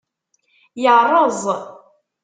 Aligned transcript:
Yeṛṛeẓ. 0.83 1.41